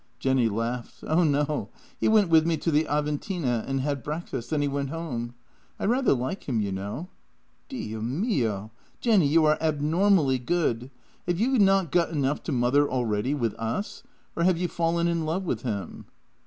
Jenny 0.17 0.49
laughed." 0.49 1.03
Oh 1.07 1.23
no! 1.23 1.69
He 1.99 2.07
went 2.07 2.29
with 2.31 2.43
me 2.43 2.57
to 2.57 2.71
the 2.71 2.87
Aventine 2.87 3.45
and 3.45 3.81
had 3.81 4.01
breakfast; 4.01 4.49
then 4.49 4.63
he 4.63 4.67
went 4.67 4.89
home. 4.89 5.35
I 5.79 5.85
rather 5.85 6.13
like 6.15 6.49
him, 6.49 6.59
you 6.59 6.71
know."" 6.71 7.09
Dio 7.69 8.01
mio! 8.01 8.71
Jenny, 8.99 9.27
you 9.27 9.45
are 9.45 9.59
abnormally 9.61 10.39
good. 10.39 10.89
Have 11.27 11.39
you 11.39 11.59
not 11.59 11.91
got 11.91 12.09
enough 12.09 12.41
to 12.45 12.51
mother 12.51 12.89
already, 12.89 13.35
with 13.35 13.53
us? 13.59 14.01
Or 14.35 14.41
have 14.43 14.57
you 14.57 14.67
fallen 14.67 15.07
in 15.07 15.23
love 15.23 15.43
with 15.43 15.61
him? 15.61 16.05